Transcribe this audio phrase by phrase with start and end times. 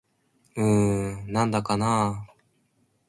[0.55, 2.31] うーん、なんだかなぁ